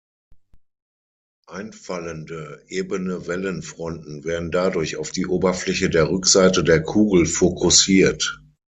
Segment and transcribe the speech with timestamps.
[1.45, 8.41] Einfallende, ebene Wellenfronten werden dadurch auf die Oberfläche der Rückseite der Kugel fokussiert.